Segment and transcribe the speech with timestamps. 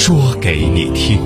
[0.00, 1.18] 说给你听。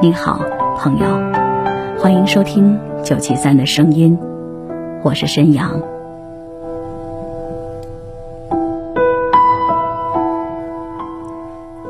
[0.00, 0.38] 你好，
[0.78, 1.06] 朋友，
[1.98, 4.16] 欢迎收听九七三的声音，
[5.02, 5.97] 我是申阳。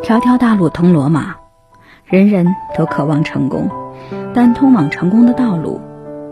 [0.08, 1.36] 条条大路通罗马，
[2.06, 3.68] 人人都渴望成功，
[4.32, 5.82] 但通往成功的道路，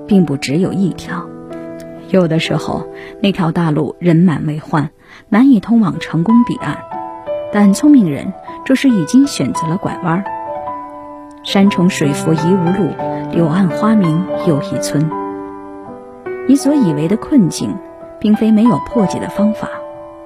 [0.06, 1.28] 并不只有一条。
[2.08, 2.86] 有的时候，
[3.20, 4.88] 那条大路人满为患，
[5.28, 6.78] 难以通往成功彼岸，
[7.52, 8.32] 但聪明人
[8.64, 10.24] 这时已经选择了拐弯。
[11.44, 12.88] 山重水复疑无路，
[13.30, 15.06] 柳暗花明又一村。
[16.48, 17.76] 你所以为的困境，
[18.18, 19.68] 并非没有破解的方法，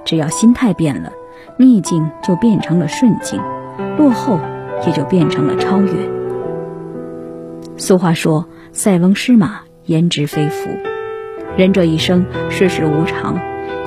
[0.05, 1.11] 只要心态变了，
[1.57, 3.41] 逆境就变成了顺境，
[3.99, 4.41] 落后
[4.87, 5.91] 也就变成了超越。
[7.77, 10.69] 俗话说：“塞翁失马，焉知非福。”
[11.57, 13.39] 人这一生，世事无常，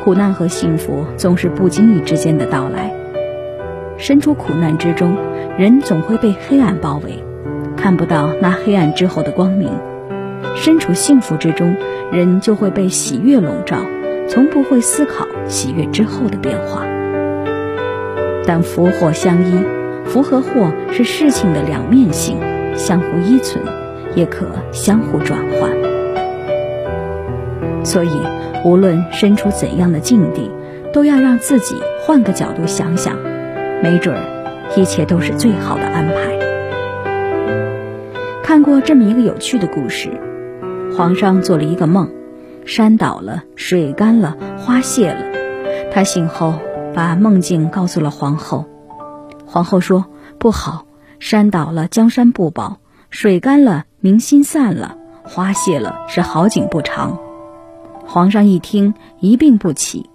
[0.04, 2.94] 苦难和幸福总是不经意之间的到来。
[3.98, 5.16] 身处苦难之中，
[5.58, 7.24] 人总会被黑暗包围，
[7.78, 9.70] 看不到那黑暗之后的光明；
[10.56, 11.76] 身处幸福之中，
[12.12, 13.78] 人就会被喜悦笼罩，
[14.28, 16.84] 从不会思考喜悦之后的变化。
[18.46, 19.60] 但福祸相依，
[20.06, 22.38] 福和祸是事情的两面性，
[22.76, 23.64] 相互依存，
[24.16, 25.72] 也可相互转换。
[27.86, 28.10] 所以，
[28.66, 30.50] 无论身处怎样的境地，
[30.92, 33.18] 都要让自己换个角度想想，
[33.82, 34.22] 没准儿
[34.76, 36.14] 一切都是最好的安排。
[38.44, 40.10] 看过这么一个有趣的故事：
[40.96, 42.10] 皇上做了一个梦，
[42.66, 45.22] 山倒了，水干了，花谢了。
[45.92, 46.56] 他醒后
[46.94, 48.66] 把梦境告诉了皇后。
[49.46, 50.06] 皇后说
[50.40, 50.86] ：“不好，
[51.20, 52.78] 山倒了，江山不保；
[53.10, 57.18] 水干了，民心散了；花谢了，是好景不长。”
[58.06, 60.10] 皇上一听，一病不起。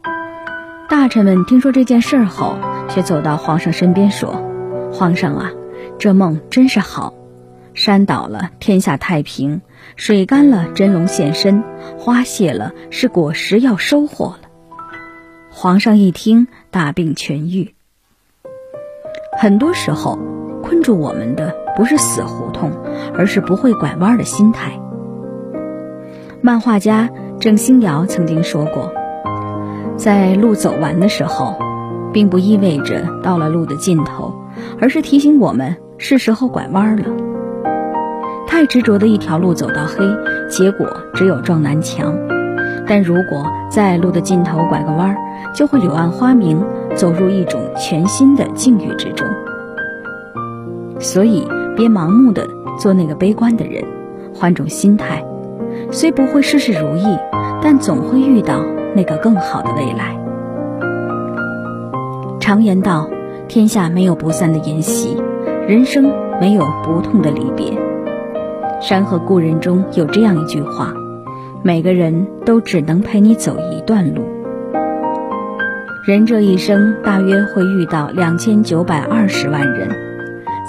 [0.89, 2.57] 大臣们听说这件事后，
[2.89, 4.43] 却走到皇上身边说
[4.93, 5.51] ：“皇上啊，
[5.99, 7.15] 这梦真是好。
[7.75, 9.61] 山倒了，天下太平；
[9.95, 11.63] 水干了，真龙现身；
[11.99, 14.41] 花谢了，是果实要收获了。”
[15.61, 17.75] 皇上一听，大病痊愈。
[19.41, 20.17] 很多时候，
[20.63, 22.71] 困住我们的不是死胡同，
[23.13, 24.81] 而是不会拐弯的心态。
[26.41, 27.11] 漫画家。
[27.41, 28.93] 郑兴尧曾经说过，
[29.97, 31.57] 在路走完的时候，
[32.13, 34.33] 并不意味着到了路的尽头，
[34.81, 37.05] 而是提醒我们是时候拐弯了。
[38.47, 40.05] 太执着的一条路走到黑，
[40.49, 42.13] 结果只有撞南墙；
[42.89, 45.15] 但如果在路的尽头拐个弯，
[45.55, 49.29] 就会柳暗花明，走入一种全新的境遇之中。
[50.99, 53.85] 所以，别盲目的做那个悲观的人，
[54.35, 55.23] 换种心态。
[55.93, 57.05] 虽不会事事如意，
[57.63, 58.65] 但总会遇到
[58.97, 60.19] 那个更好的未来。
[62.41, 63.09] 常言道
[63.49, 65.23] ：“天下没有不散的筵席，
[65.69, 66.11] 人生
[66.41, 67.71] 没有不痛的离别。”
[68.81, 70.93] 《山河故人》中有这样一句话
[71.63, 74.23] ：“每个人都只能陪你走一段路。”
[76.07, 79.89] 人这一生大约会遇到两千九百二十万人，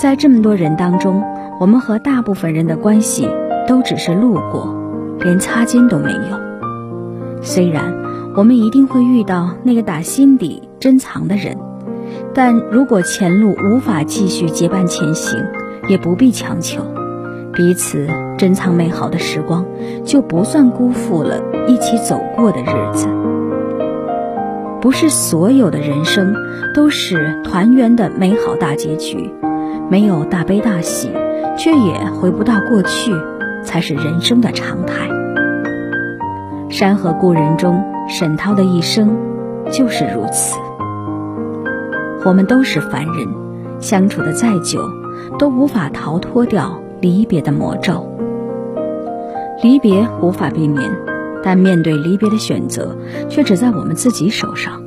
[0.02, 1.24] 在这么多人当中，
[1.60, 3.30] 我们和大部分人的关系
[3.68, 4.76] 都只是路过。
[5.22, 7.42] 连擦肩都没有。
[7.42, 7.94] 虽然
[8.38, 11.58] 我们一定会遇到那个打心底珍藏的人，
[12.34, 15.44] 但如果前路无法继续结伴前行，
[15.90, 16.82] 也不必强求。
[17.54, 18.08] 彼此
[18.40, 19.66] 珍藏美好的时光，
[20.06, 23.08] 就不算辜负了一起走过的日子。
[24.82, 26.34] 不是所有的人生
[26.74, 29.30] 都是团圆的美好大结局，
[29.90, 31.12] 没有大悲大喜，
[31.58, 33.14] 却也回不到过去。
[33.62, 35.10] 才是人生的常态。
[36.72, 39.18] 《山河故人》中，沈涛的一生
[39.70, 40.58] 就是如此。
[42.24, 43.28] 我们都是凡人，
[43.82, 44.80] 相处的再久，
[45.38, 48.10] 都无法逃脱掉离别的魔咒。
[49.62, 50.90] 离别无法避免，
[51.44, 52.98] 但面对离别的选择，
[53.30, 54.82] 却只在我们自己手上。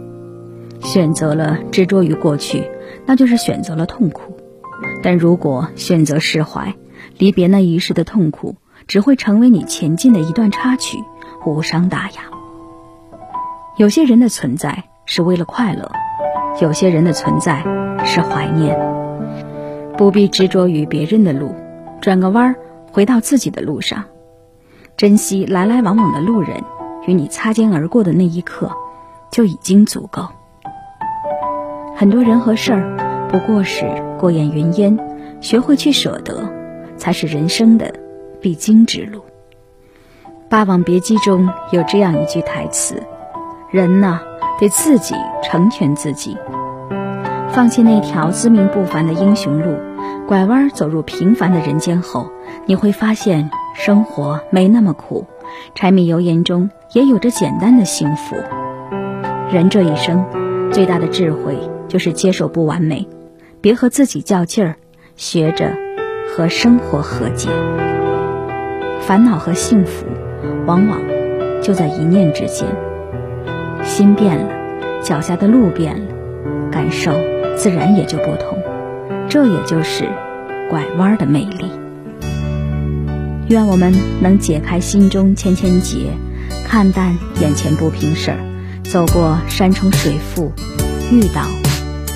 [0.81, 2.71] 选择了执着于过去，
[3.05, 4.33] 那就是选择了痛苦；
[5.03, 6.75] 但如果选择释怀，
[7.19, 10.97] 离别那一世的痛苦，只会成为你前进的一段插曲，
[11.45, 12.23] 无伤大雅。
[13.77, 15.93] 有些人的存在是为了快乐，
[16.63, 17.63] 有些人的存在
[18.05, 18.77] 是怀念。
[19.99, 21.55] 不必执着于别人的路，
[22.01, 22.55] 转个弯儿
[22.91, 24.05] 回到自己的路上，
[24.97, 26.62] 珍惜来来往往的路人，
[27.06, 28.71] 与你擦肩而过的那一刻，
[29.31, 30.29] 就已经足够。
[31.97, 33.85] 很多人和事儿，不过是
[34.19, 34.99] 过眼云烟，
[35.41, 36.49] 学会去舍得，
[36.97, 37.93] 才是人生的
[38.41, 39.21] 必经之路。
[40.49, 43.03] 《霸王别姬》中有这样一句台词
[43.71, 44.21] ：“人呐，
[44.61, 46.37] 得自己成全自己。”
[47.53, 49.77] 放弃那条自命不凡的英雄路，
[50.27, 52.31] 拐弯走入平凡的人间后，
[52.67, 55.27] 你会发现生活没那么苦，
[55.75, 58.37] 柴米油盐中也有着简单的幸福。
[59.51, 60.25] 人这一生，
[60.71, 61.59] 最大的智慧
[61.89, 63.09] 就是接受不完美，
[63.61, 64.77] 别和自己较劲儿，
[65.17, 65.73] 学着
[66.29, 67.49] 和生活和解。
[69.01, 70.07] 烦恼和幸福，
[70.67, 71.01] 往往
[71.61, 72.69] 就在一念之间。
[73.83, 74.49] 心变了，
[75.03, 77.13] 脚下的路变了，感受。
[77.55, 78.59] 自然也就不同，
[79.29, 80.09] 这也就是
[80.71, 81.71] 拐弯的魅力。
[83.52, 86.06] 愿我们能解开心中千千结，
[86.66, 88.34] 看淡眼前不平事，
[88.82, 90.50] 走过山重水复，
[91.10, 91.43] 遇到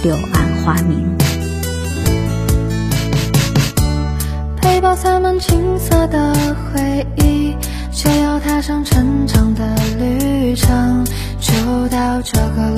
[0.02, 1.06] 柳暗花明。
[4.62, 6.34] 背包塞满青涩的
[6.72, 7.54] 回忆，
[7.92, 11.04] 就要踏上成长的旅程，
[11.38, 11.52] 就
[11.88, 12.75] 到这个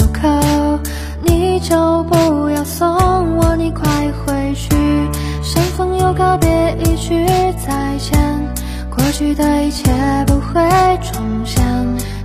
[9.18, 9.90] 过去的一切
[10.28, 10.62] 不会
[11.02, 11.60] 重现。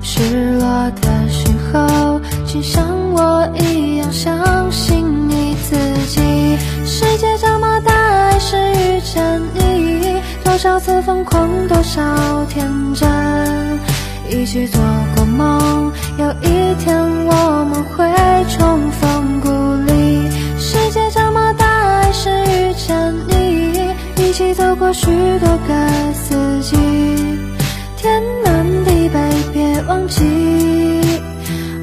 [0.03, 5.75] 失落的时候，请像我一样相信你自
[6.05, 6.21] 己。
[6.85, 10.21] 世界这么大，还是遇见你。
[10.43, 11.99] 多少次疯狂，多少
[12.45, 13.09] 天真，
[14.29, 14.79] 一起做
[15.15, 15.91] 过梦。
[16.19, 16.95] 有一天
[17.25, 18.05] 我们会
[18.49, 19.49] 重逢故
[19.91, 20.29] 里，
[20.59, 21.65] 世界这么大，
[22.03, 22.95] 还是遇见
[23.27, 23.33] 你，
[24.33, 26.75] 一起走过许多个四季，
[27.97, 29.19] 天南地北，
[29.53, 30.23] 别忘记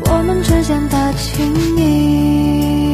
[0.06, 1.46] 我们之间的情
[1.78, 2.89] 谊。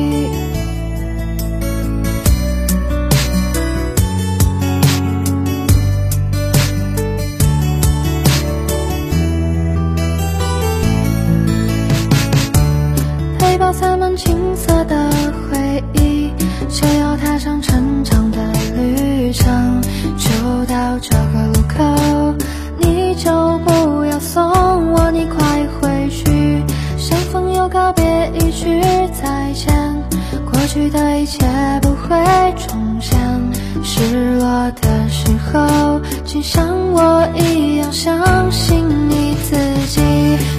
[27.86, 28.80] 告别一句
[29.12, 29.72] 再见，
[30.50, 31.46] 过去的一切
[31.80, 32.18] 不会
[32.56, 33.16] 重现，
[33.84, 39.56] 失落的时候，请像我一样相信你自
[39.86, 40.00] 己。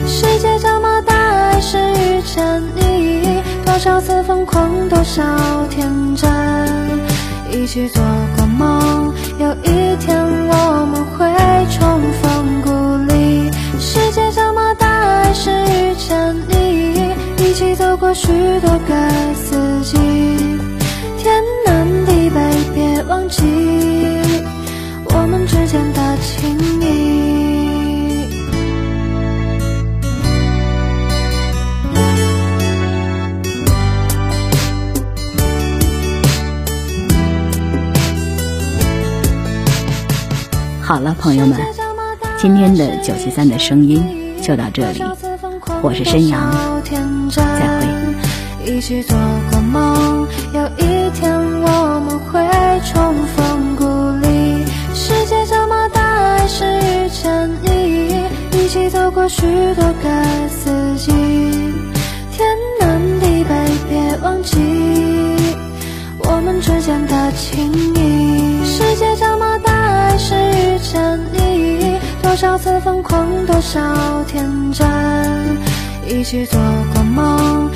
[0.07, 1.13] 世界这么大，
[1.51, 5.21] 还是遇见你，多少次疯狂，多少
[5.69, 6.29] 天真，
[7.51, 8.01] 一起做
[8.37, 11.27] 过梦，有一天我们会
[11.77, 13.51] 重逢故里。
[13.77, 16.66] 世界这么大，还是遇见你，
[17.57, 18.27] 起走过许
[18.59, 19.97] 多个四季。
[21.17, 22.39] 天南地北
[22.75, 23.41] 别忘记
[25.05, 28.27] 我们之间的情谊。
[40.83, 41.59] 好了，朋友们，
[42.37, 43.99] 今天的九七三的声音
[44.43, 45.01] 就到这里，
[45.81, 46.51] 我是申阳，
[47.31, 47.87] 再会。
[48.65, 49.17] 一起做
[49.51, 52.45] 过梦，有一天我们会。
[52.93, 53.83] 重逢故
[54.21, 55.99] 里，世界这么大，
[56.37, 58.13] 还是遇见你，
[58.51, 59.41] 一起走过许
[59.73, 61.11] 多个四季，
[62.31, 62.47] 天
[62.79, 63.55] 南地北，
[63.89, 64.57] 别忘记
[66.19, 68.63] 我们之间的情谊。
[68.63, 73.79] 世界这么大，还是遇见你，多少次疯狂，多少
[74.27, 74.87] 天真，
[76.07, 76.59] 一起做
[76.93, 77.69] 过梦